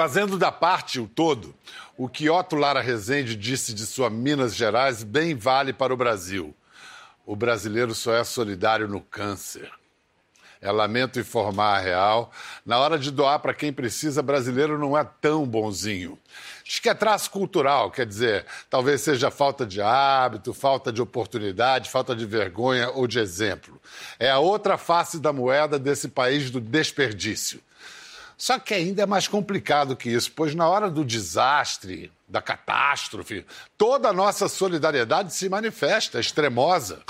[0.00, 1.54] Fazendo da parte o todo,
[1.94, 6.56] o que Otto Lara Rezende disse de sua Minas Gerais bem vale para o Brasil.
[7.26, 9.70] O brasileiro só é solidário no câncer.
[10.58, 12.32] É lamento informar a real.
[12.64, 16.18] Na hora de doar para quem precisa, brasileiro não é tão bonzinho.
[16.66, 21.90] Acho que é traço cultural, quer dizer, talvez seja falta de hábito, falta de oportunidade,
[21.90, 23.78] falta de vergonha ou de exemplo.
[24.18, 27.60] É a outra face da moeda desse país do desperdício.
[28.40, 33.44] Só que ainda é mais complicado que isso, pois na hora do desastre, da catástrofe,
[33.76, 37.02] toda a nossa solidariedade se manifesta, extremosa.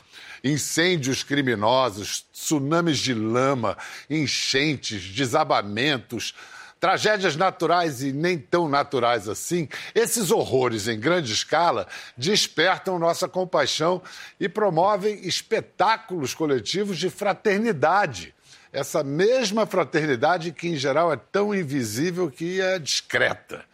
[0.42, 3.78] Incêndios criminosos, tsunamis de lama,
[4.10, 6.34] enchentes, desabamentos,
[6.80, 11.86] tragédias naturais e nem tão naturais assim, esses horrores em grande escala
[12.16, 14.02] despertam nossa compaixão
[14.40, 18.34] e promovem espetáculos coletivos de fraternidade
[18.72, 23.64] essa mesma fraternidade que, em geral, é tão invisível que é discreta.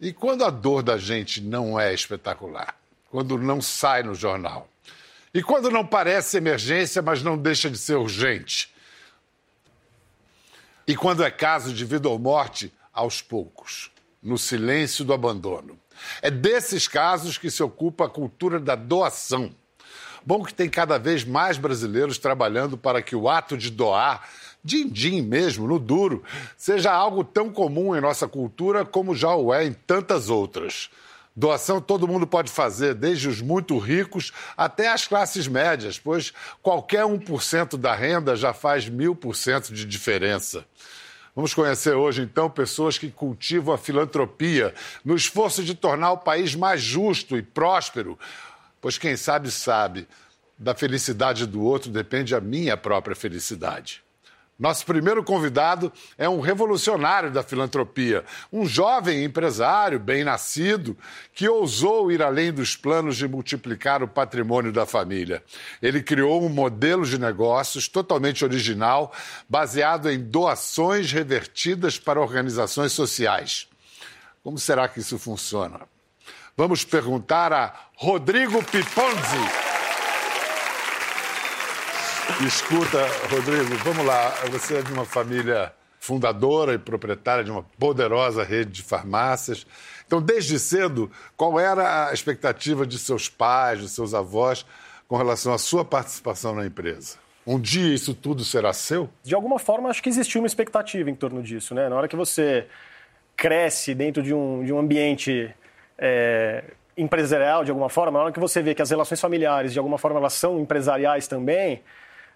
[0.00, 2.76] E quando a dor da gente não é espetacular,
[3.10, 4.68] quando não sai no jornal,
[5.32, 8.72] e quando não parece emergência, mas não deixa de ser urgente,
[10.86, 13.90] e quando é caso de vida ou morte, aos poucos,
[14.22, 15.78] no silêncio do abandono.
[16.20, 19.54] É desses casos que se ocupa a cultura da doação
[20.26, 24.26] Bom que tem cada vez mais brasileiros trabalhando para que o ato de doar,
[24.64, 26.22] din-din mesmo, no duro,
[26.56, 30.88] seja algo tão comum em nossa cultura como já o é em tantas outras.
[31.36, 37.04] Doação todo mundo pode fazer, desde os muito ricos até as classes médias, pois qualquer
[37.04, 40.64] 1% da renda já faz mil por cento de diferença.
[41.34, 44.72] Vamos conhecer hoje, então, pessoas que cultivam a filantropia
[45.04, 48.16] no esforço de tornar o país mais justo e próspero,
[48.84, 50.06] pois quem sabe, sabe.
[50.58, 54.02] Da felicidade do outro depende a minha própria felicidade.
[54.58, 60.98] Nosso primeiro convidado é um revolucionário da filantropia, um jovem empresário bem-nascido
[61.32, 65.42] que ousou ir além dos planos de multiplicar o patrimônio da família.
[65.80, 69.14] Ele criou um modelo de negócios totalmente original,
[69.48, 73.66] baseado em doações revertidas para organizações sociais.
[74.42, 75.93] Como será que isso funciona?
[76.56, 79.64] Vamos perguntar a Rodrigo Piponzi.
[82.46, 84.30] Escuta, Rodrigo, vamos lá.
[84.52, 89.66] Você é de uma família fundadora e proprietária de uma poderosa rede de farmácias.
[90.06, 94.64] Então, desde cedo, qual era a expectativa de seus pais, de seus avós,
[95.08, 97.16] com relação à sua participação na empresa?
[97.44, 99.10] Um dia isso tudo será seu?
[99.24, 101.74] De alguma forma, acho que existiu uma expectativa em torno disso.
[101.74, 101.88] Né?
[101.88, 102.68] Na hora que você
[103.36, 105.52] cresce dentro de um, de um ambiente
[105.98, 106.64] é,
[106.96, 109.98] empresarial de alguma forma, na hora que você vê que as relações familiares de alguma
[109.98, 111.82] forma elas são empresariais também,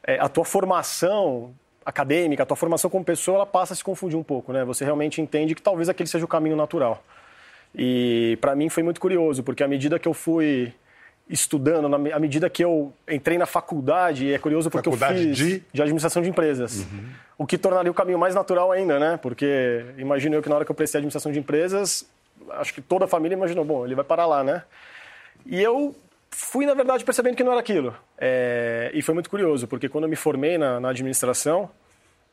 [0.05, 1.55] é, a tua formação
[1.85, 4.63] acadêmica, a tua formação como pessoa, ela passa a se confundir um pouco, né?
[4.65, 7.03] Você realmente entende que talvez aquele seja o caminho natural.
[7.75, 10.73] E para mim foi muito curioso, porque à medida que eu fui
[11.29, 15.37] estudando, à medida que eu entrei na faculdade, e é curioso porque faculdade eu fiz
[15.37, 15.63] de...
[15.73, 17.09] de administração de empresas, uhum.
[17.39, 19.19] o que tornaria o caminho mais natural ainda, né?
[19.21, 22.07] Porque imagino eu que na hora que eu prestei administração de empresas,
[22.51, 24.63] acho que toda a família imaginou, bom, ele vai parar lá, né?
[25.47, 25.95] E eu
[26.31, 27.95] fui, na verdade, percebendo que não era aquilo.
[28.17, 28.91] É...
[28.95, 31.71] E foi muito curioso, porque quando eu me formei na, na administração,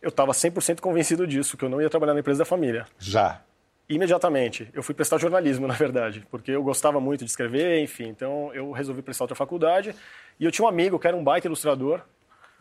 [0.02, 2.86] eu estava 100% convencido disso, que eu não ia trabalhar na empresa da família.
[3.00, 3.42] Já?
[3.88, 4.70] Imediatamente.
[4.74, 8.08] Eu fui prestar jornalismo, na verdade, porque eu gostava muito de escrever, enfim.
[8.08, 9.96] Então, eu resolvi prestar outra faculdade.
[10.40, 12.02] E eu tinha um amigo que era um baita ilustrador,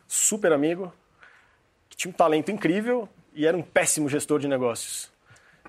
[0.06, 0.92] super amigo,
[1.88, 5.12] que tinha um talento incrível e era um péssimo gestor de negócios.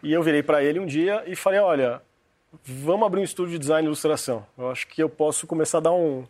[0.05, 1.99] E eu virei para ele um dia e falei: olha,
[2.63, 4.45] vamos abrir um estúdio de design e ilustração.
[4.55, 6.23] Eu acho que eu posso começar a dar um.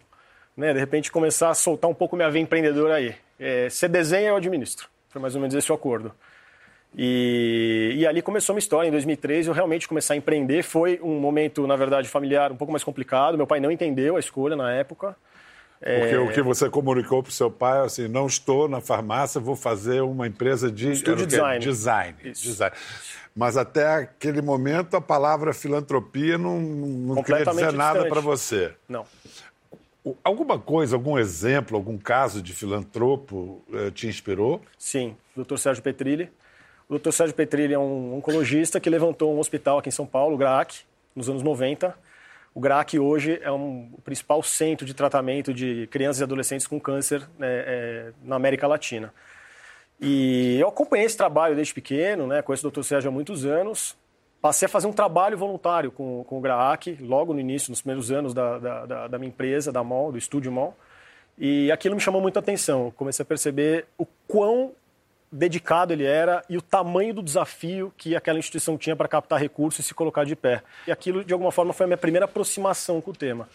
[0.55, 3.13] Né, de repente começar a soltar um pouco minha veia empreendedora aí.
[3.37, 4.87] É, você desenha, eu administro.
[5.09, 6.13] Foi mais ou menos esse o acordo.
[6.97, 8.87] E, e, ali começou uma história.
[8.87, 10.63] Em 2013, eu realmente comecei a empreender.
[10.63, 13.35] Foi um momento, na verdade, familiar um pouco mais complicado.
[13.35, 15.17] Meu pai não entendeu a escolha na época.
[15.79, 16.19] Porque é...
[16.19, 20.01] o que você comunicou para o seu pai, assim, não estou na farmácia, vou fazer
[20.01, 20.91] uma empresa de...
[20.91, 21.63] Estúdio design.
[21.63, 22.17] Design.
[22.23, 22.75] design.
[23.35, 28.73] Mas até aquele momento a palavra filantropia não, não queria dizer nada para você.
[28.87, 29.05] Não.
[30.23, 34.61] Alguma coisa, algum exemplo, algum caso de filantropo eh, te inspirou?
[34.77, 35.57] Sim, o Dr.
[35.57, 36.29] Sérgio Petrilli.
[36.87, 37.11] O Dr.
[37.11, 40.83] Sérgio Petrilli é um oncologista que levantou um hospital aqui em São Paulo, o GRAAC,
[41.15, 41.93] nos anos 90.
[42.55, 46.79] O GRAAC hoje é um, o principal centro de tratamento de crianças e adolescentes com
[46.79, 49.13] câncer né, é, na América Latina.
[49.99, 52.41] E eu acompanhei esse trabalho desde pequeno, né?
[52.41, 52.81] conheço o Dr.
[52.83, 53.97] Sérgio há muitos anos.
[54.41, 58.09] Passei a fazer um trabalho voluntário com, com o GRAAC, logo no início, nos primeiros
[58.09, 60.77] anos da, da, da minha empresa, da MOL, do Estúdio MOL.
[61.37, 62.89] E aquilo me chamou muita atenção.
[62.95, 64.71] comecei a perceber o quão
[65.31, 69.83] dedicado ele era e o tamanho do desafio que aquela instituição tinha para captar recursos
[69.83, 70.63] e se colocar de pé.
[70.87, 73.47] E aquilo, de alguma forma, foi a minha primeira aproximação com o tema.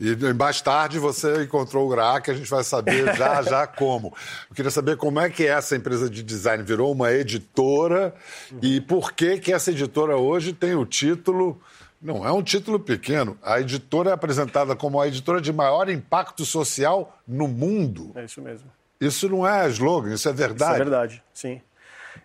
[0.00, 4.14] E mais tarde você encontrou o GRA, que a gente vai saber já já como.
[4.48, 8.14] Eu queria saber como é que essa empresa de design virou uma editora
[8.62, 11.60] e por que que essa editora hoje tem o título
[12.00, 13.36] não é um título pequeno.
[13.42, 18.12] A editora é apresentada como a editora de maior impacto social no mundo.
[18.14, 18.70] É isso mesmo.
[19.00, 20.72] Isso não é slogan, isso é verdade.
[20.72, 21.62] Isso é verdade, sim.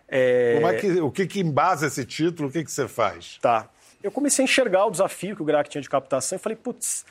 [0.08, 0.54] É...
[0.56, 2.48] Como é que, o que, que embasa esse título?
[2.48, 3.38] O que, que você faz?
[3.40, 3.68] Tá.
[4.02, 7.04] Eu comecei a enxergar o desafio que o GRAC tinha de captação e falei, putz,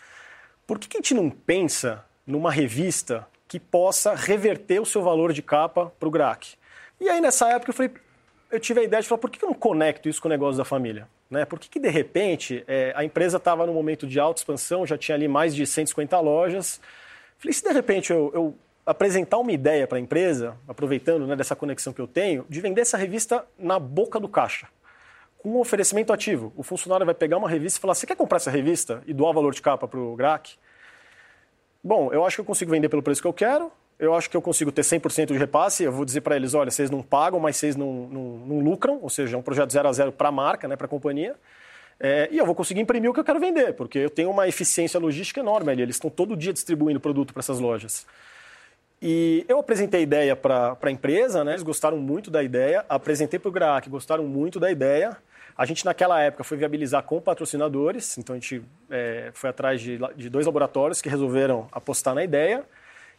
[0.66, 5.34] por que, que a gente não pensa numa revista que possa reverter o seu valor
[5.34, 6.56] de capa para o GRAC?
[7.00, 7.92] E aí, nessa época, eu falei,
[8.52, 10.58] eu tive a ideia de falar, por que eu não conecto isso com o negócio
[10.58, 11.08] da família?
[11.30, 11.44] Né?
[11.44, 14.98] Por que, que de repente, é, a empresa estava no momento de alta expansão, já
[14.98, 16.80] tinha ali mais de 150 lojas.
[17.38, 18.56] Falei, se de repente eu, eu
[18.86, 22.82] apresentar uma ideia para a empresa, aproveitando né, dessa conexão que eu tenho, de vender
[22.82, 24.68] essa revista na boca do caixa,
[25.40, 26.54] com um oferecimento ativo.
[26.56, 29.34] O funcionário vai pegar uma revista e falar, você quer comprar essa revista e doar
[29.34, 30.56] valor de capa para o GRAC?
[31.84, 34.36] Bom, eu acho que eu consigo vender pelo preço que eu quero, eu acho que
[34.36, 35.84] eu consigo ter 100% de repasse.
[35.84, 39.00] Eu vou dizer para eles: olha, vocês não pagam, mas vocês não, não, não lucram,
[39.02, 41.36] ou seja, é um projeto zero a zero para a marca, né, para a companhia.
[41.98, 44.48] É, e eu vou conseguir imprimir o que eu quero vender, porque eu tenho uma
[44.48, 45.82] eficiência logística enorme ali.
[45.82, 48.06] Eles estão todo dia distribuindo produto para essas lojas.
[49.08, 51.52] E eu apresentei a ideia para a empresa, né?
[51.52, 52.84] eles gostaram muito da ideia.
[52.90, 55.16] Apresentei para o GRAC, gostaram muito da ideia.
[55.56, 58.18] A gente, naquela época, foi viabilizar com patrocinadores.
[58.18, 62.64] Então, a gente é, foi atrás de, de dois laboratórios que resolveram apostar na ideia.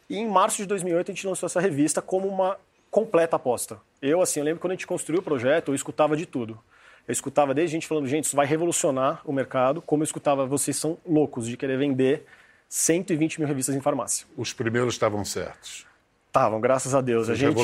[0.09, 2.57] E em março de 2008 a gente lançou essa revista como uma
[2.91, 3.79] completa aposta.
[4.01, 6.59] Eu, assim, eu lembro quando a gente construiu o projeto, eu escutava de tudo.
[7.07, 10.75] Eu escutava desde gente falando, gente, isso vai revolucionar o mercado, como eu escutava, vocês
[10.75, 12.25] são loucos de querer vender
[12.69, 14.25] 120 mil revistas em farmácia.
[14.35, 15.85] Os primeiros estavam certos.
[16.27, 17.27] Estavam, graças a Deus.
[17.27, 17.61] Vocês a gente,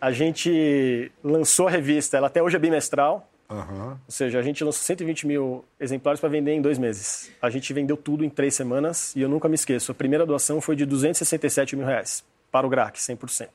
[0.00, 3.90] a gente lançou a revista, ela até hoje é bimestral, Uhum.
[3.90, 7.30] Ou seja, a gente lançou 120 mil exemplares para vender em dois meses.
[7.40, 9.92] A gente vendeu tudo em três semanas e eu nunca me esqueço.
[9.92, 13.48] A primeira doação foi de 267 mil reais para o GRAC, 100%.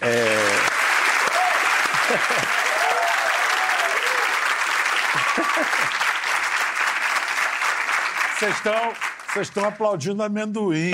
[0.00, 0.08] É...
[8.38, 8.92] Vocês estão
[9.28, 10.92] vocês estão aplaudindo amendoim.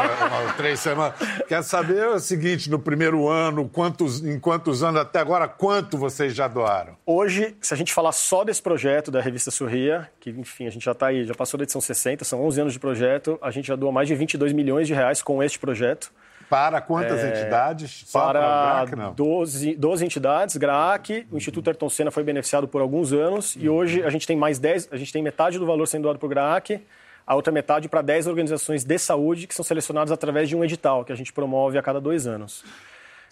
[0.56, 1.14] três semanas.
[1.46, 6.34] Quer saber o seguinte: no primeiro ano, quantos, em quantos anos até agora, quanto vocês
[6.34, 6.96] já doaram?
[7.04, 10.84] Hoje, se a gente falar só desse projeto da revista Sorria, que enfim, a gente
[10.84, 13.68] já está aí, já passou da edição 60, são 11 anos de projeto, a gente
[13.68, 16.10] já doou mais de 22 milhões de reais com este projeto.
[16.48, 18.04] Para quantas é, entidades?
[18.06, 19.12] Só para, para GRAC, não?
[19.12, 24.02] 12, 12 entidades, GRAC, o Instituto Ayrton Senna foi beneficiado por alguns anos e hoje
[24.02, 26.28] a gente tem mais 10, a gente tem metade do valor sendo doado para o
[26.28, 26.80] GRAC,
[27.26, 31.04] a outra metade para 10 organizações de saúde que são selecionadas através de um edital
[31.04, 32.64] que a gente promove a cada dois anos.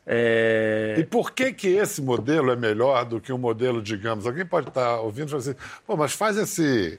[0.06, 0.94] É...
[0.98, 4.24] E por que, que esse modelo é melhor do que um modelo, digamos?
[4.24, 5.54] Alguém pode estar ouvindo e falar assim,
[5.84, 6.96] Pô, mas faz esse,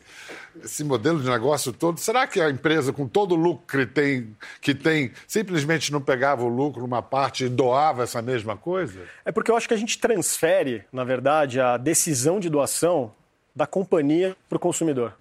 [0.62, 2.00] esse modelo de negócio todo.
[2.00, 6.44] Será que a empresa, com todo o lucro que tem, que tem, simplesmente não pegava
[6.44, 9.00] o lucro numa parte e doava essa mesma coisa?
[9.24, 13.14] É porque eu acho que a gente transfere, na verdade, a decisão de doação
[13.56, 15.14] da companhia para o consumidor.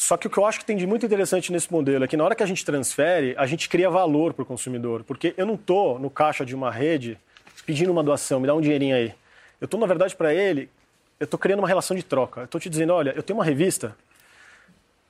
[0.00, 2.16] Só que o que eu acho que tem de muito interessante nesse modelo é que
[2.16, 5.04] na hora que a gente transfere, a gente cria valor para o consumidor.
[5.04, 7.18] Porque eu não estou no caixa de uma rede
[7.66, 9.12] pedindo uma doação, me dá um dinheirinho aí.
[9.60, 10.70] Eu estou, na verdade, para ele,
[11.20, 12.40] eu estou criando uma relação de troca.
[12.40, 13.94] Eu estou te dizendo, olha, eu tenho uma revista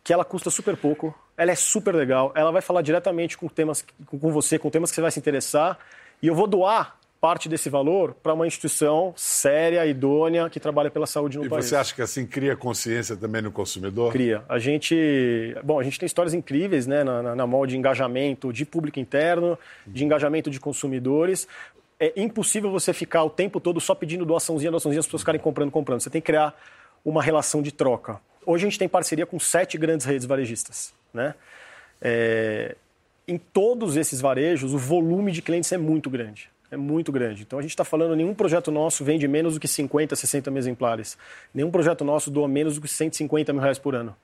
[0.03, 3.85] que ela custa super pouco, ela é super legal, ela vai falar diretamente com temas
[4.05, 5.79] com você, com temas que você vai se interessar,
[6.21, 11.07] e eu vou doar parte desse valor para uma instituição séria, idônea, que trabalha pela
[11.07, 11.67] saúde no e país.
[11.67, 14.11] E você acha que assim cria consciência também no consumidor?
[14.11, 14.43] Cria.
[14.49, 18.65] A gente, bom, a gente tem histórias incríveis, né, na, na, na de engajamento de
[18.65, 21.47] público interno, de engajamento de consumidores.
[21.99, 25.71] É impossível você ficar o tempo todo só pedindo doaçãozinha, doaçãozinha, as pessoas ficarem comprando,
[25.71, 26.01] comprando.
[26.01, 26.59] Você tem que criar
[27.05, 28.19] uma relação de troca.
[28.47, 31.35] Hoje a gente tem parceria com sete grandes redes varejistas, né?
[32.01, 32.75] É,
[33.29, 37.43] em todos esses varejos, o volume de clientes é muito grande é muito grande.
[37.43, 40.59] Então a gente está falando, nenhum projeto nosso vende menos do que 50, 60 mil
[40.59, 41.19] exemplares.
[41.53, 44.15] Nenhum projeto nosso doa menos do que 150 mil reais por ano.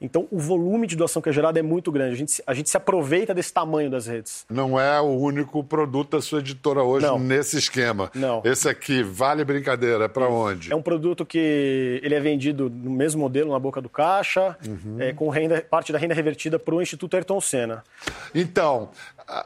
[0.00, 2.14] Então, o volume de doação que é gerado é muito grande.
[2.14, 4.46] A gente, a gente se aproveita desse tamanho das redes.
[4.48, 7.18] Não é o único produto da sua editora hoje Não.
[7.18, 8.10] nesse esquema.
[8.14, 8.40] Não.
[8.42, 10.72] Esse aqui, vale brincadeira, para onde?
[10.72, 14.96] É um produto que ele é vendido no mesmo modelo, na boca do caixa, uhum.
[14.98, 17.84] é, com renda, parte da renda revertida para o Instituto Ayrton Senna.
[18.34, 18.88] Então,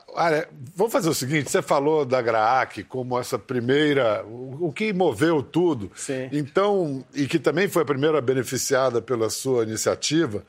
[0.08, 4.92] olha, vamos fazer o seguinte: você falou da GRAAC como essa primeira, o, o que
[4.92, 5.90] moveu tudo.
[5.94, 6.28] Sim.
[6.32, 10.42] Então, e que também foi a primeira beneficiada pela sua iniciativa.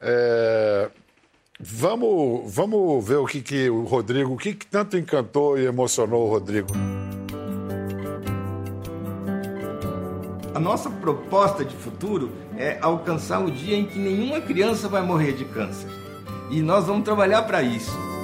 [0.00, 0.90] É...
[1.58, 6.26] Vamos, vamos ver o que, que o Rodrigo, o que, que tanto encantou e emocionou
[6.26, 6.68] o Rodrigo.
[10.54, 15.32] A nossa proposta de futuro é alcançar o dia em que nenhuma criança vai morrer
[15.32, 15.88] de câncer.
[16.50, 18.15] E nós vamos trabalhar para isso.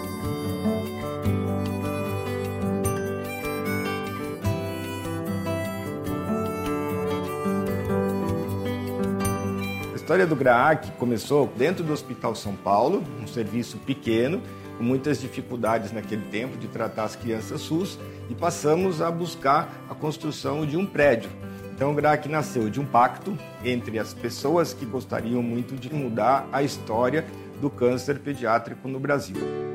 [10.03, 14.43] História do GRAAC começou dentro do Hospital São Paulo, um serviço pequeno,
[14.77, 19.95] com muitas dificuldades naquele tempo de tratar as crianças SUS, e passamos a buscar a
[19.95, 21.31] construção de um prédio.
[21.73, 26.49] Então o GRAAC nasceu de um pacto entre as pessoas que gostariam muito de mudar
[26.53, 27.25] a história
[27.61, 29.72] do câncer pediátrico no Brasil.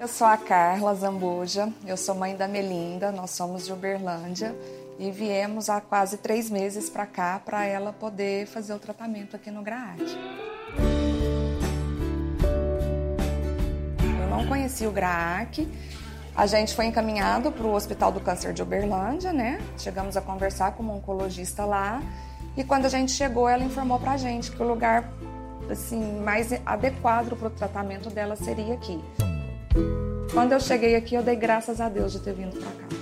[0.00, 4.56] Eu sou a Carla Zambuja, eu sou mãe da Melinda, nós somos de Uberlândia
[4.98, 9.50] e viemos há quase três meses para cá para ela poder fazer o tratamento aqui
[9.50, 10.00] no GRAAC.
[14.22, 15.68] Eu não conhecia o GRAAC,
[16.34, 19.60] a gente foi encaminhado para o Hospital do Câncer de Uberlândia, né?
[19.76, 22.02] Chegamos a conversar com uma oncologista lá
[22.56, 25.12] e quando a gente chegou, ela informou para a gente que o lugar
[25.70, 28.98] assim mais adequado para o tratamento dela seria aqui.
[30.32, 33.00] Quando eu cheguei aqui, eu dei graças a Deus de ter vindo para cá.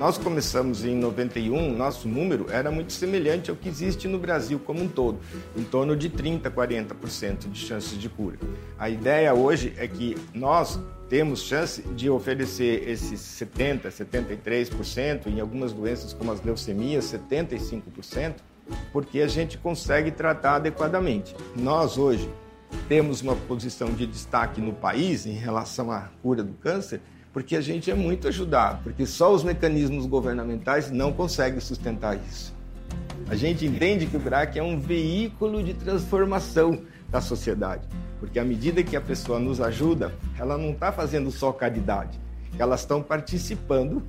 [0.00, 4.82] Nós começamos em 91, nosso número era muito semelhante ao que existe no Brasil como
[4.82, 5.18] um todo,
[5.54, 8.38] em torno de 30, 40% de chances de cura.
[8.78, 15.70] A ideia hoje é que nós temos chance de oferecer esses 70, 73%, em algumas
[15.70, 18.36] doenças como as leucemias, 75%,
[18.94, 21.36] porque a gente consegue tratar adequadamente.
[21.54, 22.26] Nós hoje
[22.88, 27.00] temos uma posição de destaque no país em relação à cura do câncer,
[27.32, 32.54] porque a gente é muito ajudado, porque só os mecanismos governamentais não conseguem sustentar isso.
[33.28, 37.86] A gente entende que o GRAC é um veículo de transformação da sociedade,
[38.18, 42.18] porque à medida que a pessoa nos ajuda, ela não está fazendo só caridade,
[42.58, 44.02] elas estão participando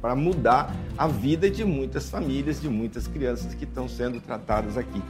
[0.00, 5.00] para mudar a vida de muitas famílias, de muitas crianças que estão sendo tratadas aqui.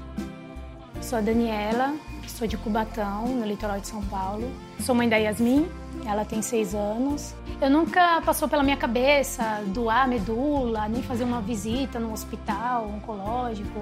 [1.02, 1.96] Sou a Daniela,
[2.28, 4.48] sou de Cubatão, no litoral de São Paulo.
[4.80, 5.68] Sou mãe da Yasmin,
[6.06, 7.34] ela tem seis anos.
[7.60, 13.80] Eu nunca passou pela minha cabeça doar medula, nem fazer uma visita no hospital oncológico,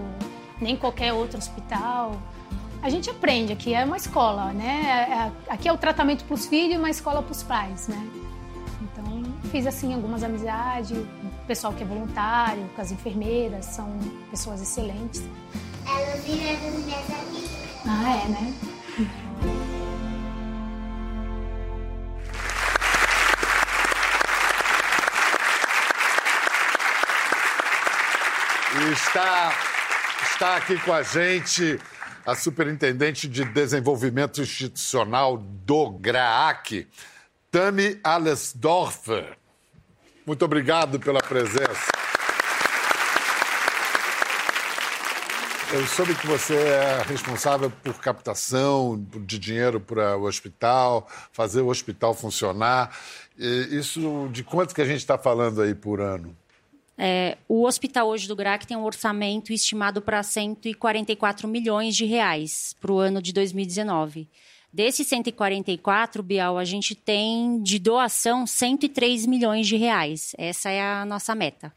[0.60, 2.16] nem qualquer outro hospital.
[2.82, 4.82] A gente aprende aqui, é uma escola, né?
[4.86, 7.86] É, é, aqui é o tratamento para os filhos e uma escola para os pais,
[7.86, 8.10] né?
[8.80, 11.06] Então, fiz assim algumas amizades, o
[11.46, 13.86] pessoal que é voluntário, com as enfermeiras, são
[14.30, 15.22] pessoas excelentes.
[16.26, 17.50] Minhas amigas.
[17.86, 18.54] Ah, é, né?
[28.72, 29.52] E está,
[30.22, 31.78] está aqui com a gente
[32.24, 36.86] a Superintendente de Desenvolvimento Institucional do GRAAC,
[37.50, 39.36] Tami Alesdorfer.
[40.24, 41.89] Muito obrigado pela presença.
[45.72, 51.68] Eu soube que você é responsável por captação de dinheiro para o hospital, fazer o
[51.68, 52.92] hospital funcionar.
[53.38, 56.36] Isso de quanto que a gente está falando aí por ano?
[56.98, 62.74] É, o hospital hoje do GRAC tem um orçamento estimado para 144 milhões de reais
[62.80, 64.28] para o ano de 2019.
[64.72, 70.34] Desses 144, Bial, a gente tem de doação 103 milhões de reais.
[70.36, 71.72] Essa é a nossa meta.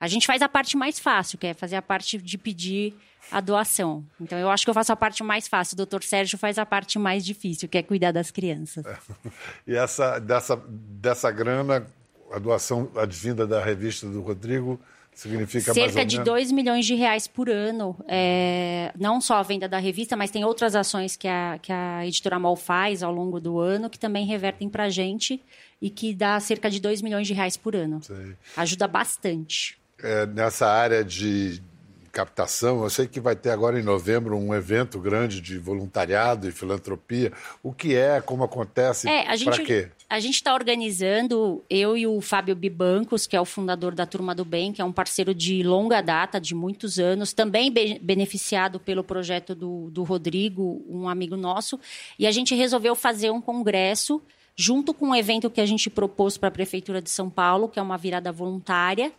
[0.00, 2.94] A gente faz a parte mais fácil, que é fazer a parte de pedir
[3.30, 4.04] a doação.
[4.20, 5.74] Então, eu acho que eu faço a parte mais fácil.
[5.74, 8.84] O doutor Sérgio faz a parte mais difícil, que é cuidar das crianças.
[9.66, 11.86] E essa, dessa, dessa grana,
[12.32, 14.80] a doação advinda da revista do Rodrigo
[15.14, 17.96] significa cerca de 2 milhões de reais por ano.
[18.08, 22.06] É, não só a venda da revista, mas tem outras ações que a, que a
[22.06, 25.40] editora Mol faz ao longo do ano que também revertem para a gente
[25.80, 28.02] e que dá cerca de 2 milhões de reais por ano.
[28.02, 28.34] Sei.
[28.56, 29.79] Ajuda bastante.
[30.02, 31.62] É, nessa área de,
[32.10, 32.82] captação.
[32.82, 37.32] Eu sei que vai ter agora em novembro um evento grande de voluntariado e filantropia.
[37.62, 39.88] O que é, como acontece, é, para quê?
[40.08, 44.34] A gente está organizando, eu e o Fábio Bibancos, que é o fundador da Turma
[44.34, 48.80] do Bem, que é um parceiro de longa data, de muitos anos, também be beneficiado
[48.80, 51.78] pelo projeto do, do Rodrigo, um amigo nosso,
[52.18, 54.20] e a gente resolveu fazer um congresso
[54.56, 57.78] junto com um evento que a gente propôs para a Prefeitura de São Paulo, que
[57.78, 59.12] é uma virada voluntária,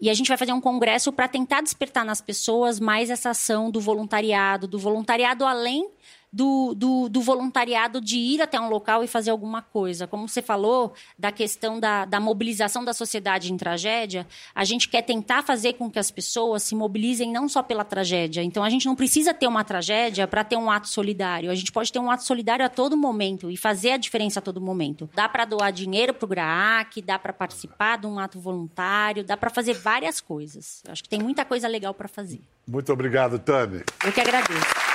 [0.00, 3.70] e a gente vai fazer um congresso para tentar despertar nas pessoas mais essa ação
[3.70, 5.88] do voluntariado, do voluntariado além
[6.32, 10.06] do, do, do, voluntariado de ir até um local e fazer alguma coisa.
[10.06, 15.02] Como você falou da questão da, da mobilização da sociedade em tragédia, a gente quer
[15.02, 18.42] tentar fazer com que as pessoas se mobilizem não só pela tragédia.
[18.42, 21.50] Então, a gente não precisa ter uma tragédia para ter um ato solidário.
[21.50, 24.42] A gente pode ter um ato solidário a todo momento e fazer a diferença a
[24.42, 25.10] todo momento.
[25.14, 29.36] Dá para doar dinheiro para o GRAAC, dá para participar de um ato voluntário, dá
[29.36, 30.82] para fazer várias coisas.
[30.86, 32.40] Eu acho que tem muita coisa legal para fazer.
[32.66, 33.82] Muito obrigado, Tami.
[34.04, 34.89] Eu que agradeço.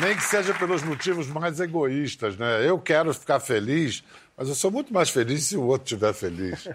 [0.00, 2.68] Nem que seja pelos motivos mais egoístas, né?
[2.68, 4.04] Eu quero ficar feliz,
[4.38, 6.68] mas eu sou muito mais feliz se o outro estiver feliz.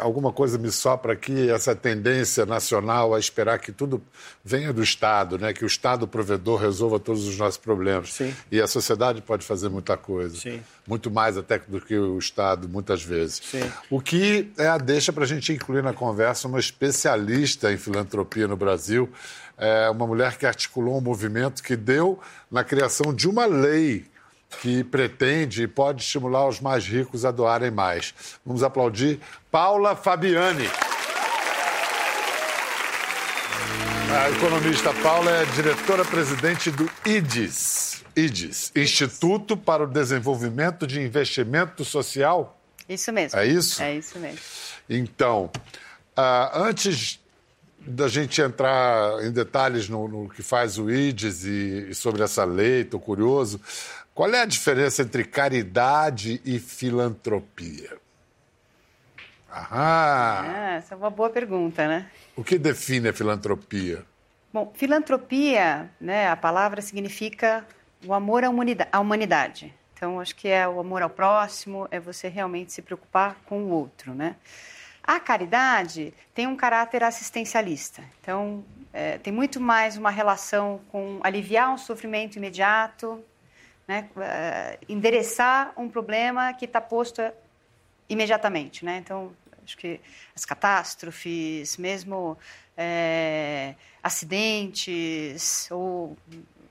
[0.00, 4.02] Alguma coisa me sopra aqui, essa tendência nacional a esperar que tudo
[4.42, 5.52] venha do Estado, né?
[5.52, 8.14] que o Estado provedor resolva todos os nossos problemas.
[8.14, 8.34] Sim.
[8.50, 10.34] E a sociedade pode fazer muita coisa.
[10.34, 10.62] Sim.
[10.88, 13.42] Muito mais até do que o Estado, muitas vezes.
[13.44, 13.70] Sim.
[13.90, 18.48] O que é a deixa para a gente incluir na conversa uma especialista em filantropia
[18.48, 19.12] no Brasil,
[19.58, 22.18] é uma mulher que articulou um movimento que deu
[22.50, 24.10] na criação de uma lei
[24.60, 28.14] que pretende e pode estimular os mais ricos a doarem mais.
[28.44, 30.68] Vamos aplaudir Paula Fabiani.
[34.12, 42.60] A economista Paula é diretora-presidente do IDES, IDES, Instituto para o Desenvolvimento de Investimento Social.
[42.86, 43.38] Isso mesmo.
[43.38, 43.82] É isso?
[43.82, 44.38] É isso mesmo.
[44.88, 45.50] Então,
[46.16, 47.20] uh, antes
[47.86, 52.44] da gente entrar em detalhes no, no que faz o IDES e, e sobre essa
[52.44, 53.60] lei, estou curioso.
[54.14, 57.96] Qual é a diferença entre caridade e filantropia?
[59.50, 59.70] Aham.
[59.72, 62.10] Ah, essa é uma boa pergunta, né?
[62.36, 64.04] O que define a filantropia?
[64.52, 67.66] Bom, filantropia, né, a palavra significa
[68.04, 69.74] o amor à humanidade.
[69.94, 73.70] Então, acho que é o amor ao próximo, é você realmente se preocupar com o
[73.70, 74.36] outro, né?
[75.02, 78.02] A caridade tem um caráter assistencialista.
[78.20, 83.24] Então, é, tem muito mais uma relação com aliviar um sofrimento imediato,
[83.92, 84.08] né?
[84.18, 87.20] É, endereçar um problema que está posto
[88.08, 88.84] imediatamente.
[88.84, 88.96] Né?
[88.96, 89.32] Então,
[89.62, 90.00] acho que
[90.34, 92.38] as catástrofes, mesmo
[92.76, 96.16] é, acidentes, ou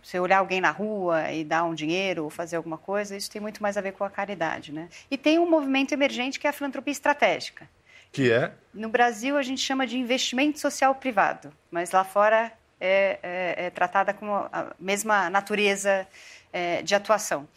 [0.01, 3.39] você olhar alguém na rua e dar um dinheiro ou fazer alguma coisa, isso tem
[3.39, 4.71] muito mais a ver com a caridade.
[4.71, 4.89] Né?
[5.11, 7.69] E tem um movimento emergente que é a filantropia estratégica.
[8.11, 8.51] Que é?
[8.73, 13.69] No Brasil, a gente chama de investimento social privado, mas lá fora é, é, é
[13.69, 16.05] tratada com a mesma natureza
[16.51, 17.47] é, de atuação,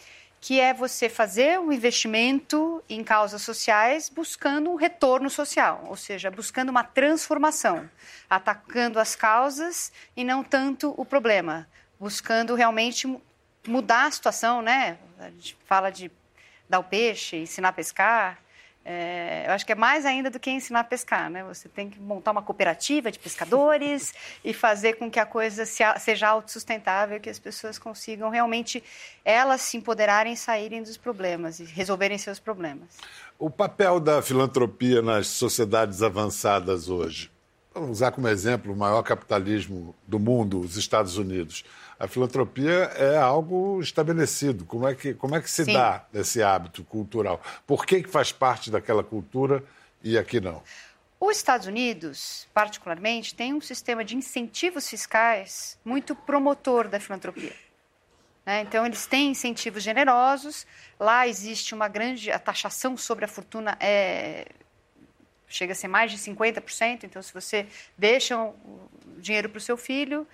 [0.41, 6.31] que é você fazer um investimento em causas sociais buscando um retorno social, ou seja,
[6.31, 7.89] buscando uma transformação,
[8.29, 11.67] atacando as causas e não tanto o problema,
[11.99, 13.09] buscando realmente
[13.67, 14.99] mudar a situação, né?
[15.19, 16.11] A gente fala de
[16.69, 18.39] dar o peixe, ensinar a pescar,
[18.85, 21.43] é, eu acho que é mais ainda do que ensinar a pescar, né?
[21.45, 24.13] Você tem que montar uma cooperativa de pescadores
[24.45, 28.85] e fazer com que a coisa se, seja autossustentável, que as pessoas consigam realmente
[29.25, 32.99] elas se empoderarem saírem dos problemas e resolverem seus problemas.
[33.39, 37.31] O papel da filantropia nas sociedades avançadas hoje.
[37.73, 41.65] Vamos usar como exemplo o maior capitalismo do mundo, os Estados Unidos
[41.99, 44.65] a filantropia é algo estabelecido.
[44.65, 45.75] Como é que, como é que se Sim.
[45.75, 47.41] dá esse hábito cultural?
[47.67, 49.63] Por que, que faz parte daquela cultura
[50.03, 50.63] e aqui não?
[51.21, 57.55] Os Estados Unidos, particularmente, tem um sistema de incentivos fiscais muito promotor da filantropia.
[58.45, 58.61] Né?
[58.61, 60.67] Então, eles têm incentivos generosos.
[61.01, 62.31] Lá existe uma grande.
[62.31, 64.47] A taxação sobre a fortuna é,
[65.49, 67.05] chega a ser mais de 50%.
[67.05, 68.55] Então, se você deixa o
[69.19, 70.27] dinheiro para o seu filho,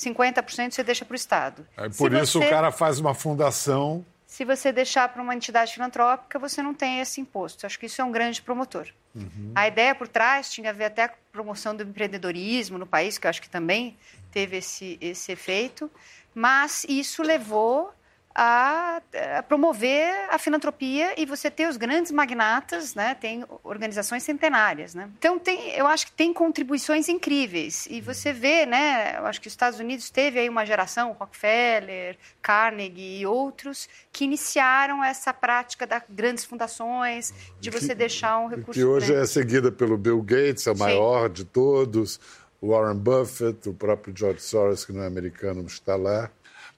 [0.00, 1.66] 50% você deixa para o Estado.
[1.76, 2.46] Aí, por Se isso você...
[2.46, 4.04] o cara faz uma fundação.
[4.26, 7.66] Se você deixar para uma entidade filantrópica, você não tem esse imposto.
[7.66, 8.88] Acho que isso é um grande promotor.
[9.14, 9.52] Uhum.
[9.54, 13.18] A ideia por trás tinha a ver até com a promoção do empreendedorismo no país,
[13.18, 13.96] que eu acho que também
[14.30, 15.90] teve esse, esse efeito,
[16.34, 17.92] mas isso levou
[18.34, 19.02] a,
[19.38, 23.14] a, promover a filantropia e você ter os grandes magnatas, né?
[23.14, 25.10] Tem organizações centenárias, né?
[25.18, 29.18] Então tem, eu acho que tem contribuições incríveis e você vê, né?
[29.18, 34.24] Eu acho que os Estados Unidos teve aí uma geração, Rockefeller, Carnegie e outros que
[34.24, 39.22] iniciaram essa prática das grandes fundações, de você que, deixar um recurso que hoje grande.
[39.22, 41.34] é seguida pelo Bill Gates, é o maior Sim.
[41.34, 42.20] de todos,
[42.60, 46.30] o Warren Buffett, o próprio George Soros que não é americano, está lá.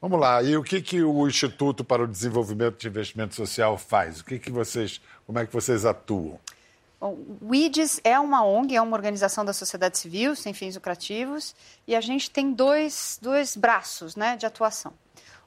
[0.02, 0.42] Vamos lá.
[0.42, 4.18] E o que, que o Instituto para o Desenvolvimento de Investimento Social faz?
[4.18, 6.40] O que, que vocês, como é que vocês atuam?
[7.00, 11.54] Bom, o IDES é uma ONG, é uma organização da sociedade civil sem fins lucrativos,
[11.86, 14.92] e a gente tem dois, dois braços né, de atuação.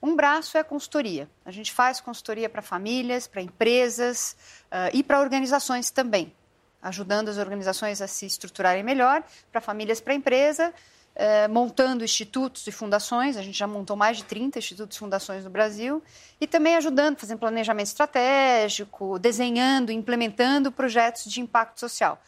[0.01, 1.27] Um braço é a consultoria.
[1.45, 4.37] A gente faz consultoria para famílias, para empresas
[4.67, 6.33] uh, e para organizações também.
[6.81, 10.73] ajudando as organizações a se estruturarem melhor, para famílias, para empresa,
[11.15, 15.43] eh, montando institutos e fundações, a gente já montou mais de 30 institutos e fundações
[15.43, 16.03] no Brasil,
[16.39, 22.21] e também ajudando, fazendo planejamento estratégico, desenhando, implementando projetos de impacto social.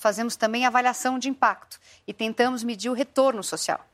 [0.00, 3.84] Fazemos também avaliação de impacto e tentamos medir o retorno social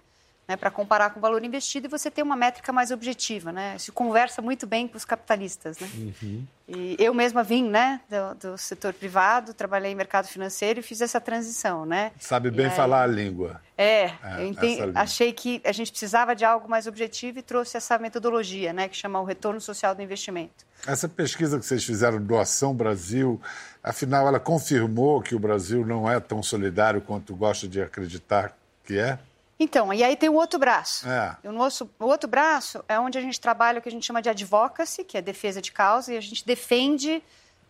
[0.48, 3.50] né, para comparar com o valor investido e você ter uma métrica mais objetiva.
[3.50, 3.74] Né?
[3.76, 5.78] Isso conversa muito bem com os capitalistas.
[5.80, 5.88] Né?
[5.96, 6.46] Uhum.
[6.68, 11.00] E eu mesma vim né, do, do, setor privado, trabalhei em mercado financeiro e fiz
[11.00, 11.84] essa transição.
[11.84, 12.12] Né?
[12.18, 13.60] Sabe bem falar a língua.
[13.76, 17.76] É, é eu entendi, achei que a gente precisava de algo mais objetivo e trouxe
[17.76, 20.64] essa metodologia, né, que chama o retorno social do investimento.
[20.86, 23.40] Essa pesquisa que vocês fizeram, Doação Brasil,
[23.82, 28.96] afinal, ela confirmou que o Brasil não é tão solidário quanto gosta de acreditar que
[28.98, 29.18] é?
[29.58, 31.08] Então, e aí tem o outro braço.
[31.08, 31.36] É.
[31.44, 34.20] O, nosso, o outro braço é onde a gente trabalha o que a gente chama
[34.20, 37.22] de advocacy, que é defesa de causa, e a gente defende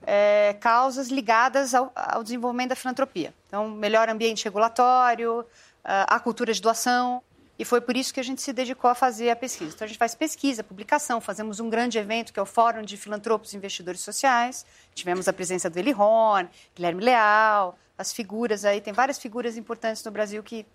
[0.05, 3.33] é, causas ligadas ao, ao, desenvolvimento da filantropia.
[3.47, 5.47] Então, melhor ambiente regulatório,
[5.85, 7.23] a cultura de doação,
[7.59, 9.73] e foi por isso que a gente se dedicou a fazer a pesquisa.
[9.75, 12.97] Então, a gente faz pesquisa, publicação, fazemos um grande evento que é o Fórum de
[12.97, 14.67] Filantropos e Investidores Sociais.
[14.95, 20.05] Tivemos a presença do Eli Horn, Guilherme Leal, as figuras aí, tem várias figuras importantes
[20.05, 20.67] no Brasil que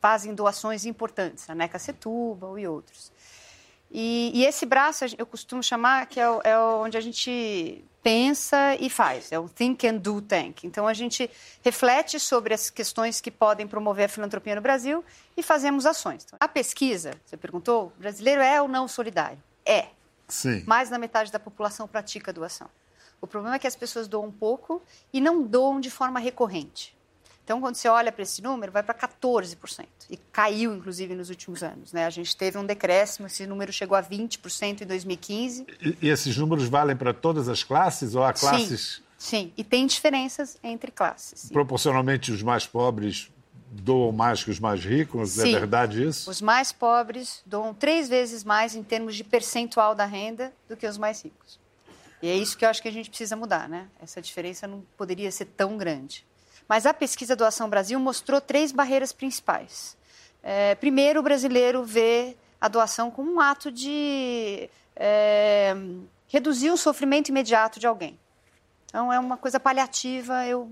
[0.00, 3.12] fazem doações importantes, a NECA Setúbal e outros.
[3.90, 8.90] E, e, esse braço eu costumo chamar que é, é, onde a gente pensa e
[8.90, 10.64] faz, é o Think and Do Tank.
[10.64, 11.30] Então a gente
[11.62, 15.02] reflete sobre as questões que podem promover a filantropia no Brasil
[15.36, 16.24] e fazemos ações.
[16.24, 19.38] Então, a pesquisa, você perguntou, o brasileiro é ou não solidário?
[19.64, 19.88] É.
[20.26, 20.62] Sim.
[20.66, 22.68] Mais da metade da população pratica doação.
[23.20, 24.82] O problema é que as pessoas doam pouco
[25.12, 26.97] e não doam de forma recorrente.
[27.48, 29.86] Então, quando você olha para esse número, vai para 14%.
[30.10, 31.94] E caiu, inclusive, nos últimos anos.
[31.94, 32.04] Né?
[32.04, 35.66] A gente teve um decréscimo, esse número chegou a 20% em 2015.
[35.80, 39.02] E, e, esses números valem para todas as classes ou há classes...
[39.18, 39.52] Sim, sim.
[39.56, 41.48] E tem diferenças entre classes.
[41.50, 43.30] Proporcionalmente, os mais pobres
[43.70, 45.38] doam mais que os mais ricos?
[45.38, 45.54] É sim.
[45.54, 46.30] É verdade isso?
[46.30, 50.86] Os mais pobres doam três vezes mais em termos de percentual da renda do que
[50.86, 51.58] os mais ricos.
[52.20, 53.88] E é isso que eu acho que a gente precisa mudar, né?
[54.02, 56.28] Essa diferença não poderia ser tão grande.
[56.68, 59.96] Mas a pesquisa do Ação Brasil mostrou três barreiras principais.
[60.42, 65.74] É, primeiro, o brasileiro vê a doação como um ato de é,
[66.28, 68.18] reduzir o sofrimento imediato de alguém.
[68.86, 70.70] Então, é uma coisa paliativa, eu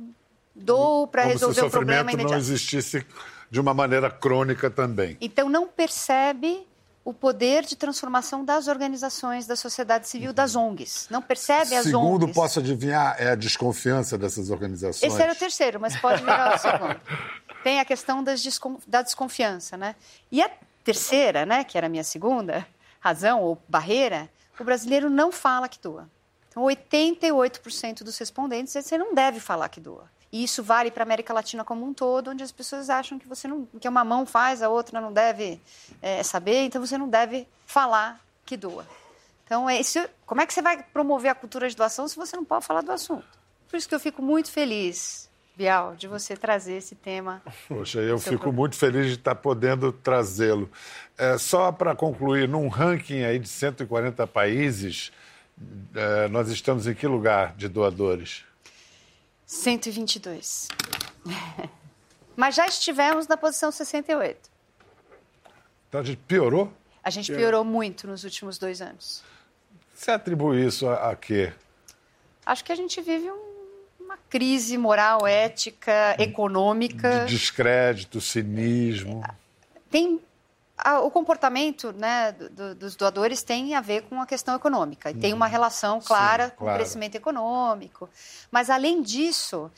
[0.55, 2.33] dou para resolver o, o problema imediato.
[2.33, 3.07] não existisse
[3.51, 5.17] de uma maneira crônica também.
[5.21, 6.67] Então, não percebe
[7.07, 11.07] o poder de transformação das organizações da sociedade civil, das ONGs.
[11.09, 12.35] Não percebe as segundo, ONGs.
[12.35, 15.13] posso adivinhar, é a desconfiança dessas organizações.
[15.13, 17.01] Esse era o terceiro, mas pode virar o segundo.
[17.63, 18.81] Tem a questão descon...
[18.89, 19.95] da desconfiança, né?
[20.33, 20.51] E a
[20.83, 22.67] terceira, né, que era a minha segunda
[22.99, 26.11] razão ou barreira, o brasileiro não fala que doa.
[26.49, 30.11] Então, 88% dos respondentes você não deve falar que doa.
[30.37, 33.27] E isso vale para a América Latina como um todo, onde as pessoas acham que
[33.27, 35.59] você não, que uma mão faz, a outra não deve
[36.03, 38.87] é, saber, então você não deve falar que doa.
[39.47, 42.37] Então, é isso, como é que você vai promover a cultura de doação se você
[42.37, 43.25] não pode falar do assunto?
[43.67, 47.41] Por isso que eu fico muito feliz, Bial, de você trazer esse tema.
[47.67, 48.59] Poxa, eu fico programa.
[48.59, 50.71] muito feliz de estar podendo trazê-lo.
[51.17, 55.11] É, só para concluir, num ranking aí de 140 países,
[55.95, 58.45] é, nós estamos em que lugar de doadores?
[59.47, 60.69] 122.
[62.37, 64.51] Mas já estivemos na posição 68.
[65.89, 66.73] Então a gente piorou?
[67.03, 69.23] A gente piorou muito nos últimos dois anos.
[69.95, 71.53] Você atribui isso a, a quê?
[72.45, 73.41] Acho que a gente vive um,
[74.01, 77.25] uma crise moral, ética, econômica.
[77.25, 79.23] De descrédito, cinismo.
[79.91, 80.21] Tem
[80.87, 85.11] a, o comportamento né, do, dos doadores tem a ver com a questão econômica.
[85.11, 85.51] E tem uma uhum.
[85.51, 86.75] relação clara Sim, com claro.
[86.75, 88.09] o crescimento econômico.
[88.53, 89.69] Mas, além disso,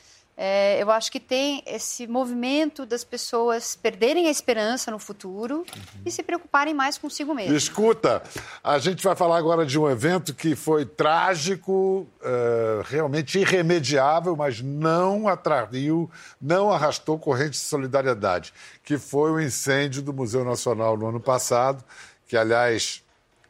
[0.40, 6.02] é, eu acho que tem esse movimento das pessoas perderem a esperança no futuro uhum.
[6.06, 7.56] e se preocuparem mais consigo mesmo.
[7.56, 8.22] Escuta,
[8.62, 14.60] a gente vai falar agora de um evento que foi trágico, uh, realmente irremediável, mas
[14.60, 16.08] não atraiu,
[16.40, 21.82] não arrastou corrente de solidariedade, que foi o incêndio do Museu Nacional no ano passado,
[22.28, 23.02] que, aliás,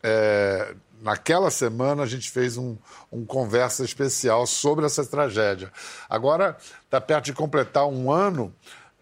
[0.03, 2.77] é, naquela semana a gente fez um,
[3.11, 5.73] um conversa especial sobre essa tragédia.
[6.09, 8.55] Agora está perto de completar um ano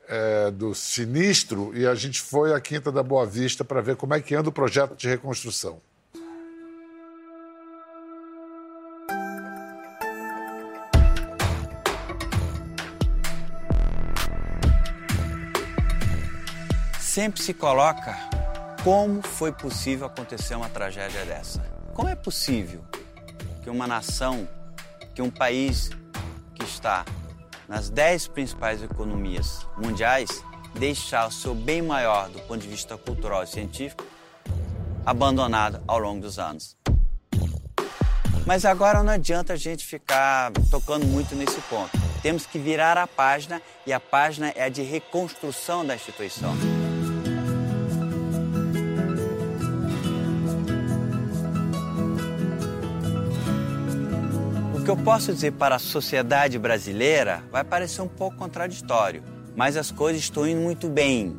[0.08, 4.14] é, do sinistro e a gente foi à Quinta da Boa Vista para ver como
[4.14, 5.80] é que anda o projeto de reconstrução.
[17.00, 18.35] Sempre se coloca
[18.86, 21.60] como foi possível acontecer uma tragédia dessa.
[21.92, 22.84] Como é possível
[23.60, 24.48] que uma nação,
[25.12, 25.90] que um país
[26.54, 27.04] que está
[27.66, 30.40] nas 10 principais economias mundiais,
[30.78, 34.06] deixar o seu bem maior do ponto de vista cultural e científico
[35.04, 36.76] abandonado ao longo dos anos.
[38.46, 41.90] Mas agora não adianta a gente ficar tocando muito nesse ponto.
[42.22, 46.75] Temos que virar a página e a página é a de reconstrução da instituição.
[54.86, 59.20] Que eu posso dizer para a sociedade brasileira vai parecer um pouco contraditório,
[59.56, 61.36] mas as coisas estão indo muito bem.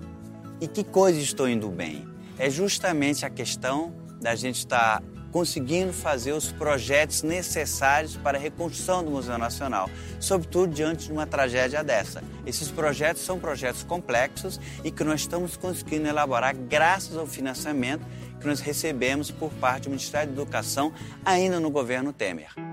[0.60, 2.06] E que coisas estão indo bem?
[2.38, 9.02] É justamente a questão da gente estar conseguindo fazer os projetos necessários para a reconstrução
[9.02, 12.22] do Museu Nacional, sobretudo diante de uma tragédia dessa.
[12.46, 18.06] Esses projetos são projetos complexos e que nós estamos conseguindo elaborar graças ao financiamento
[18.42, 20.92] que nós recebemos por parte do Ministério da Educação
[21.24, 22.67] ainda no governo Temer.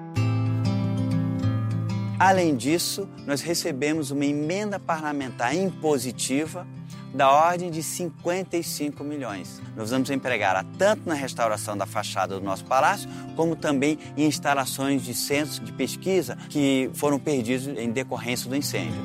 [2.19, 6.67] Além disso, nós recebemos uma emenda parlamentar impositiva
[7.13, 9.61] da ordem de 55 milhões.
[9.77, 15.03] Nós vamos empregar tanto na restauração da fachada do nosso palácio, como também em instalações
[15.03, 19.01] de centros de pesquisa que foram perdidos em decorrência do incêndio.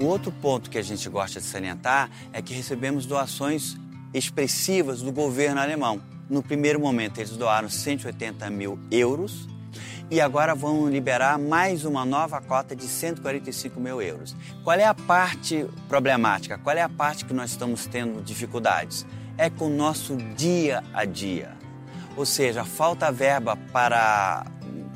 [0.00, 3.76] O outro ponto que a gente gosta de salientar é que recebemos doações
[4.12, 6.00] expressivas do governo alemão.
[6.28, 9.48] No primeiro momento, eles doaram 180 mil euros
[10.10, 14.36] e agora vão liberar mais uma nova cota de 145 mil euros.
[14.62, 16.58] Qual é a parte problemática?
[16.58, 19.04] Qual é a parte que nós estamos tendo dificuldades?
[19.36, 21.56] É com o nosso dia a dia.
[22.16, 24.46] Ou seja, falta verba para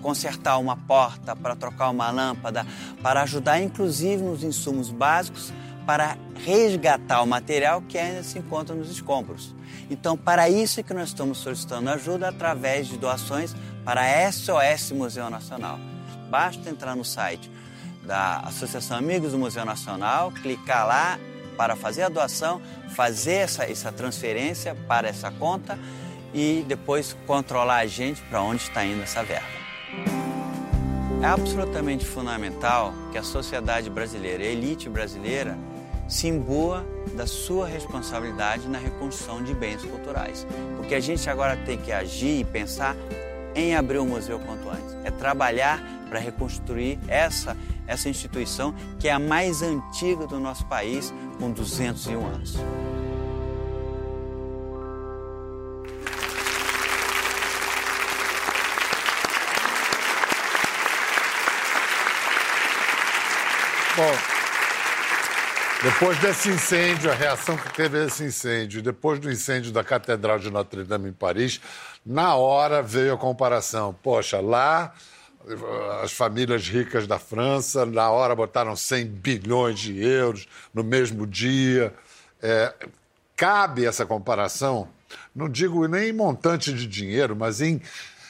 [0.00, 2.64] consertar uma porta, para trocar uma lâmpada,
[3.02, 5.52] para ajudar inclusive nos insumos básicos
[5.90, 9.54] para resgatar o material que ainda se encontra nos escombros.
[9.90, 15.30] Então, para isso é que nós estamos solicitando ajuda através de doações para SOS Museu
[15.30, 15.78] Nacional.
[16.28, 17.50] Basta entrar no site
[18.02, 21.18] da Associação Amigos do Museu Nacional, clicar lá
[21.56, 22.60] para fazer a doação,
[22.94, 25.78] fazer essa, essa transferência para essa conta
[26.32, 29.46] e depois controlar a gente para onde está indo essa verba.
[31.22, 35.58] É absolutamente fundamental que a sociedade brasileira, a elite brasileira,
[36.08, 40.46] se imbua da sua responsabilidade na reconstrução de bens culturais.
[40.76, 42.96] Porque a gente agora tem que agir e pensar
[43.54, 44.96] em abrir o museu quanto antes.
[45.04, 51.12] É trabalhar para reconstruir essa, essa instituição que é a mais antiga do nosso país,
[51.38, 52.56] com 201 anos.
[63.96, 64.39] Bom,
[65.82, 70.50] depois desse incêndio, a reação que teve esse incêndio, depois do incêndio da Catedral de
[70.50, 71.58] Notre Dame em Paris,
[72.04, 73.94] na hora veio a comparação.
[74.02, 74.92] Poxa, lá
[76.02, 81.94] as famílias ricas da França, na hora botaram 100 bilhões de euros no mesmo dia.
[82.42, 82.74] É,
[83.34, 84.86] cabe essa comparação,
[85.34, 87.80] não digo nem em montante de dinheiro, mas em,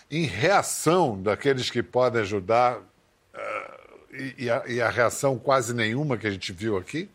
[0.09, 6.29] em reação daqueles que podem ajudar, uh, e, a, e a reação quase nenhuma que
[6.29, 7.09] a gente viu aqui?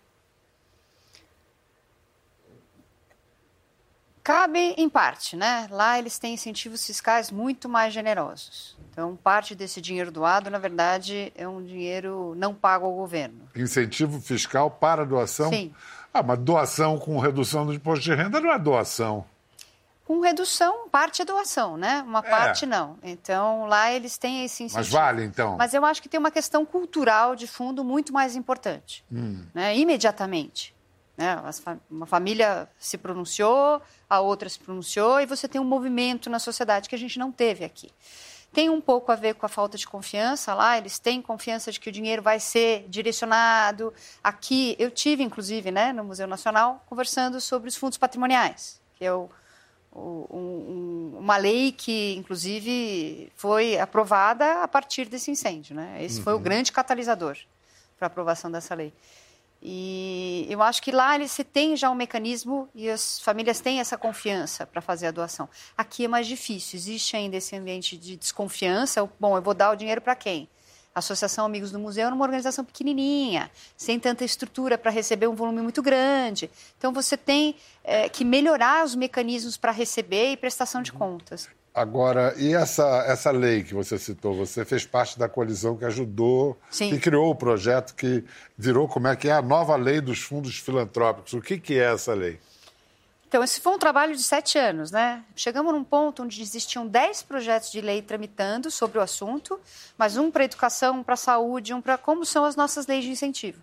[4.25, 5.67] Cabe em parte, né?
[5.69, 8.75] Lá eles têm incentivos fiscais muito mais generosos.
[8.89, 13.47] Então, parte desse dinheiro doado, na verdade, é um dinheiro não pago ao governo.
[13.55, 15.51] Incentivo fiscal para doação?
[15.51, 15.71] Sim.
[16.11, 19.23] Ah, mas doação com redução do imposto de renda não é doação.
[20.05, 22.03] Com redução, parte é doação, né?
[22.07, 22.29] Uma é.
[22.29, 22.97] parte não.
[23.03, 24.79] Então, lá eles têm esse incentivo.
[24.79, 25.55] Mas vale, então?
[25.55, 29.05] Mas eu acho que tem uma questão cultural de fundo muito mais importante.
[29.11, 29.45] Hum.
[29.53, 29.77] Né?
[29.77, 30.74] Imediatamente.
[31.17, 31.41] Né?
[31.89, 36.89] Uma família se pronunciou, a outra se pronunciou, e você tem um movimento na sociedade
[36.89, 37.89] que a gente não teve aqui.
[38.51, 41.79] Tem um pouco a ver com a falta de confiança lá, eles têm confiança de
[41.79, 43.93] que o dinheiro vai ser direcionado.
[44.23, 49.13] Aqui, eu tive, inclusive, né, no Museu Nacional, conversando sobre os fundos patrimoniais, que é
[49.13, 49.29] o,
[49.91, 55.75] o, um, uma lei que, inclusive, foi aprovada a partir desse incêndio.
[55.75, 56.01] Né?
[56.01, 56.23] Esse uhum.
[56.23, 56.43] foi o uhum.
[56.43, 57.37] grande catalisador
[57.97, 58.93] para a aprovação dessa lei.
[59.67, 63.97] E eu acho que lá se tem já um mecanismo e as famílias têm essa
[63.97, 65.49] confiança para fazer a doação.
[65.75, 69.09] Aqui é mais difícil, existe ainda esse ambiente de desconfiança.
[69.19, 70.47] Bom, eu vou dar o dinheiro para quem?
[70.93, 75.33] A Associação Amigos do Museu é uma organização pequenininha, sem tanta estrutura para receber um
[75.33, 76.47] volume muito grande.
[76.77, 81.49] Então, você tem é, que melhorar os mecanismos para receber e prestação de contas.
[81.75, 84.33] Agora, e essa, essa lei que você citou?
[84.37, 86.89] Você fez parte da coalizão que ajudou, Sim.
[86.89, 88.23] que criou o projeto que
[88.57, 91.33] virou como é que é a nova lei dos fundos filantrópicos.
[91.33, 92.39] O que, que é essa lei?
[93.27, 95.21] Então, esse foi um trabalho de sete anos, né?
[95.35, 99.59] Chegamos num ponto onde existiam dez projetos de lei tramitando sobre o assunto,
[99.97, 103.09] mas um para educação, um para saúde, um para como são as nossas leis de
[103.09, 103.59] incentivo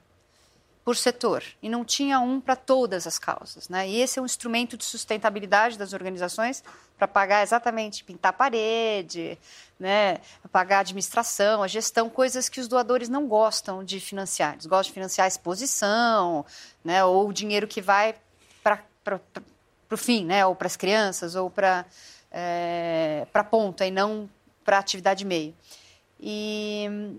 [0.85, 3.89] por setor e não tinha um para todas as causas, né?
[3.89, 6.63] E esse é um instrumento de sustentabilidade das organizações
[7.03, 9.37] para pagar exatamente pintar a parede,
[9.79, 10.19] né?
[10.53, 14.53] Pagar a administração, a gestão, coisas que os doadores não gostam de financiar.
[14.53, 16.47] Eles gostam de financiar a exposição,
[16.85, 17.05] né?
[17.05, 18.15] Ou o dinheiro que vai
[18.63, 18.81] para
[19.91, 20.47] o fim, né?
[20.47, 21.85] Ou para as crianças, ou para
[22.31, 24.31] é, para ponta e não
[24.65, 25.53] para atividade meio.
[26.21, 27.19] E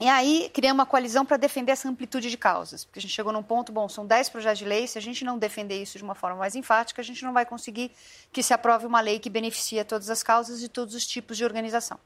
[0.00, 3.32] e aí criamos uma coalizão para defender essa amplitude de causas, porque a gente chegou
[3.32, 6.04] num ponto, bom, são 10 projetos de lei, se a gente não defender isso de
[6.04, 7.90] uma forma mais enfática, a gente não vai conseguir
[8.32, 11.44] que se aprove uma lei que beneficia todas as causas e todos os tipos de
[11.44, 11.98] organização.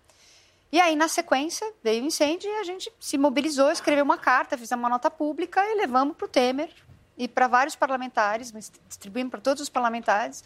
[0.72, 4.56] E aí, na sequência, veio o incêndio e a gente se mobilizou, escreveu uma carta,
[4.56, 6.70] fizemos uma nota pública e levamos para o Temer
[7.18, 8.50] e para vários parlamentares,
[8.88, 10.42] distribuímos para todos os parlamentares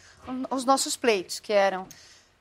[0.50, 1.86] os nossos pleitos, que eram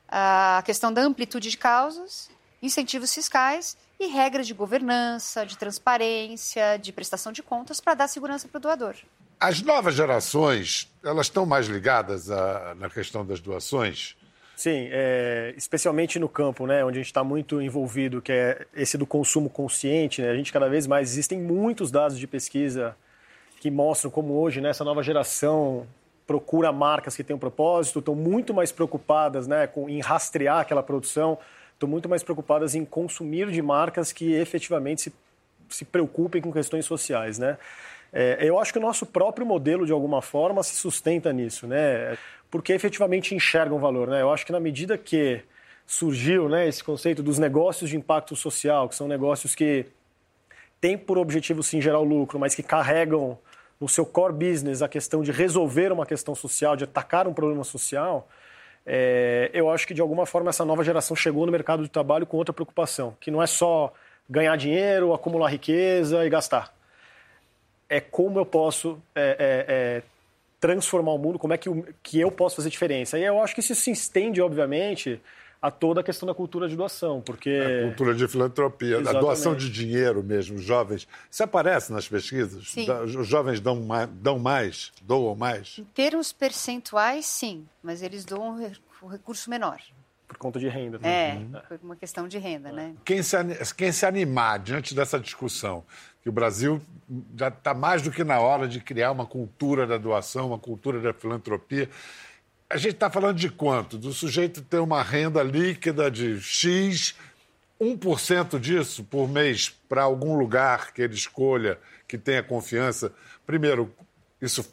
[0.08, 2.28] a questão da amplitude de causas,
[2.60, 8.46] incentivos fiscais e regras de governança, de transparência, de prestação de contas para dar segurança
[8.48, 8.94] para o doador.
[9.38, 14.16] As novas gerações, elas estão mais ligadas a, na questão das doações?
[14.56, 18.96] Sim, é, especialmente no campo, né, onde a gente está muito envolvido, que é esse
[18.96, 20.22] do consumo consciente.
[20.22, 22.96] Né, a gente cada vez mais existem muitos dados de pesquisa
[23.60, 25.86] que mostram como hoje né, essa nova geração
[26.26, 30.82] procura marcas que têm um propósito, estão muito mais preocupadas né, com, em rastrear aquela
[30.82, 31.38] produção
[31.76, 35.12] estão muito mais preocupadas em consumir de marcas que efetivamente se,
[35.68, 37.58] se preocupem com questões sociais, né?
[38.12, 42.16] É, eu acho que o nosso próprio modelo, de alguma forma, se sustenta nisso, né?
[42.50, 44.22] Porque efetivamente enxergam valor, né?
[44.22, 45.42] Eu acho que na medida que
[45.86, 49.86] surgiu né, esse conceito dos negócios de impacto social, que são negócios que
[50.80, 53.38] têm por objetivo sim gerar o lucro, mas que carregam
[53.80, 57.62] no seu core business a questão de resolver uma questão social, de atacar um problema
[57.62, 58.28] social,
[58.86, 62.24] é, eu acho que de alguma forma essa nova geração chegou no mercado de trabalho
[62.24, 63.92] com outra preocupação, que não é só
[64.30, 66.72] ganhar dinheiro, acumular riqueza e gastar.
[67.88, 70.02] É como eu posso é, é, é
[70.60, 71.68] transformar o mundo, como é que,
[72.02, 73.18] que eu posso fazer diferença.
[73.18, 75.20] E eu acho que isso se estende, obviamente,
[75.60, 77.50] a toda a questão da cultura de doação, porque...
[77.50, 79.16] A cultura de filantropia, Exatamente.
[79.16, 81.08] a doação de dinheiro mesmo, os jovens.
[81.30, 82.68] Isso aparece nas pesquisas?
[82.70, 82.86] Sim.
[82.90, 85.78] Os jovens dão mais, dão mais, doam mais?
[85.78, 88.56] Em termos percentuais, sim, mas eles doam
[89.02, 89.80] o recurso menor.
[90.28, 90.98] Por conta de renda.
[91.06, 91.52] É, uhum.
[91.68, 92.94] por uma questão de renda, né?
[93.04, 93.36] Quem se,
[93.76, 95.84] quem se animar diante dessa discussão,
[96.20, 96.82] que o Brasil
[97.38, 101.00] já está mais do que na hora de criar uma cultura da doação, uma cultura
[101.00, 101.88] da filantropia,
[102.68, 103.96] a gente está falando de quanto?
[103.96, 107.14] Do sujeito ter uma renda líquida de X,
[107.80, 113.12] 1% disso por mês para algum lugar que ele escolha, que tenha confiança.
[113.46, 113.94] Primeiro,
[114.40, 114.66] isso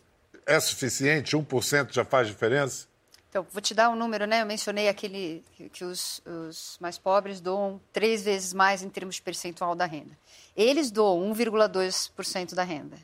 [0.46, 1.38] é suficiente?
[1.38, 2.88] 1% já faz diferença?
[3.30, 4.42] Então, vou te dar um número, né?
[4.42, 9.24] Eu mencionei aquele que os, os mais pobres doam três vezes mais em termos de
[9.24, 10.16] percentual da renda.
[10.56, 12.96] Eles doam 1,2% da renda.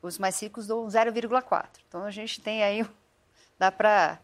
[0.00, 1.66] Os mais ricos doam 0,4%.
[1.86, 2.86] Então, a gente tem aí,
[3.58, 4.18] dá para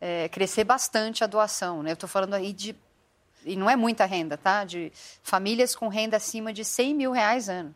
[0.00, 1.82] é, crescer bastante a doação.
[1.82, 1.90] Né?
[1.90, 2.74] Eu estou falando aí de,
[3.44, 4.64] e não é muita renda, tá?
[4.64, 4.90] De
[5.22, 7.74] famílias com renda acima de 100 mil reais ano.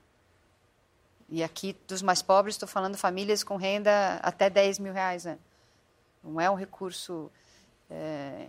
[1.28, 5.40] E aqui, dos mais pobres, estou falando famílias com renda até 10 mil reais ano.
[6.22, 7.30] Não é um recurso...
[7.90, 8.48] É...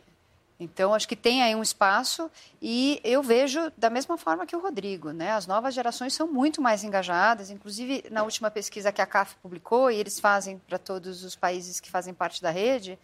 [0.57, 4.59] Então, acho que tem aí um espaço e eu vejo da mesma forma que o
[4.61, 5.11] Rodrigo.
[5.11, 5.31] Né?
[5.31, 9.91] As novas gerações são muito mais engajadas, inclusive na última pesquisa que a CAF publicou,
[9.91, 12.97] e eles fazem para todos os países que fazem parte da rede,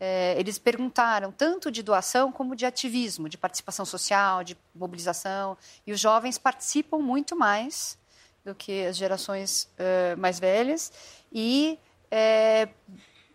[0.00, 5.56] é, eles perguntaram tanto de doação como de ativismo, de participação social, de mobilização.
[5.86, 7.98] E os jovens participam muito mais
[8.44, 10.92] do que as gerações é, mais velhas
[11.32, 11.78] e
[12.10, 12.68] é,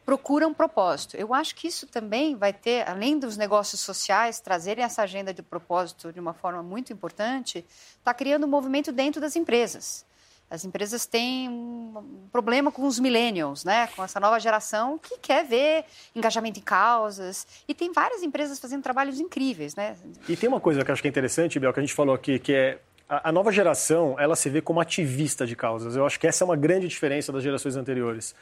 [0.05, 1.15] procuram propósito.
[1.17, 5.41] Eu acho que isso também vai ter, além dos negócios sociais trazerem essa agenda de
[5.41, 7.65] propósito de uma forma muito importante,
[7.97, 10.05] está criando um movimento dentro das empresas.
[10.53, 13.87] As empresas têm um problema com os millennials, né?
[13.87, 15.83] com essa nova geração que quer ver
[16.15, 17.47] engajamento em causas.
[17.67, 19.75] E tem várias empresas fazendo trabalhos incríveis.
[19.75, 19.95] Né?
[20.29, 22.13] E tem uma coisa que eu acho que é interessante, Bel, que a gente falou
[22.13, 22.77] aqui, que é
[23.09, 25.95] a, nova geração ela se vê como ativista de causas.
[25.95, 28.35] Eu acho que essa é uma grande diferença das gerações anteriores.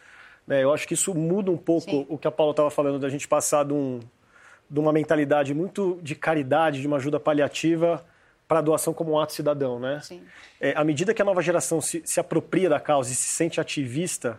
[0.45, 0.61] Né?
[0.65, 2.05] Eu acho que isso muda um pouco Sim.
[2.09, 4.01] o que a Paula estava falando, da gente passar de, um,
[4.69, 8.05] de uma mentalidade muito de caridade, de uma ajuda paliativa
[8.51, 10.01] para a doação como um ato cidadão, né?
[10.03, 10.21] Sim.
[10.59, 13.61] É, à medida que a nova geração se, se apropria da causa e se sente
[13.61, 14.37] ativista,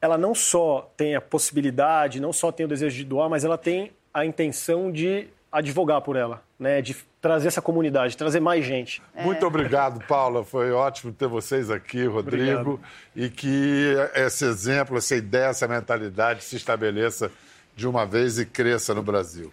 [0.00, 3.56] ela não só tem a possibilidade, não só tem o desejo de doar, mas ela
[3.56, 6.82] tem a intenção de advogar por ela, né?
[6.82, 9.00] De trazer essa comunidade, trazer mais gente.
[9.14, 10.44] Muito obrigado, Paula.
[10.44, 12.50] Foi ótimo ter vocês aqui, Rodrigo.
[12.50, 12.80] Obrigado.
[13.14, 17.30] E que esse exemplo, essa ideia, essa mentalidade se estabeleça
[17.76, 19.52] de uma vez e cresça no Brasil.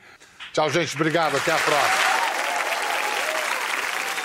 [0.51, 0.95] Tchau, gente.
[0.95, 1.37] Obrigado.
[1.37, 2.12] Até a próxima.